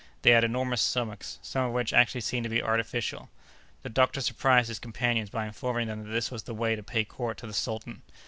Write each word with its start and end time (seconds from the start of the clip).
They 0.23 0.31
had 0.31 0.43
enormous 0.43 0.81
stomachs, 0.81 1.37
some 1.43 1.67
of 1.67 1.73
which 1.73 1.93
actually 1.93 2.21
seemed 2.21 2.45
to 2.45 2.49
be 2.49 2.59
artificial. 2.59 3.29
The 3.83 3.89
doctor 3.89 4.19
surprised 4.19 4.67
his 4.69 4.79
companions 4.79 5.29
by 5.29 5.45
informing 5.45 5.87
them 5.87 6.03
that 6.03 6.09
this 6.09 6.31
was 6.31 6.41
the 6.41 6.55
way 6.55 6.75
to 6.75 6.81
pay 6.81 7.05
court 7.05 7.37
to 7.37 7.45
the 7.45 7.53
sultan. 7.53 8.01